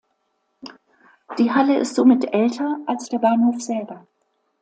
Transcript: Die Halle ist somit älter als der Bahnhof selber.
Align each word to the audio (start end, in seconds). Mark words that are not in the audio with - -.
Die 1.37 1.51
Halle 1.53 1.77
ist 1.77 1.93
somit 1.93 2.33
älter 2.33 2.79
als 2.87 3.07
der 3.09 3.19
Bahnhof 3.19 3.61
selber. 3.61 4.07